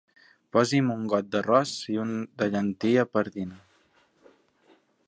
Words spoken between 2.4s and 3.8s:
de llentia pardina.